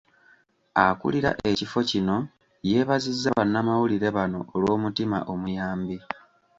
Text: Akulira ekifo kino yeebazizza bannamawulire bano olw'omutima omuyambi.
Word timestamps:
Akulira 0.85 1.31
ekifo 1.49 1.79
kino 1.89 2.17
yeebazizza 2.69 3.29
bannamawulire 3.37 4.07
bano 4.17 4.39
olw'omutima 4.55 5.17
omuyambi. 5.33 5.97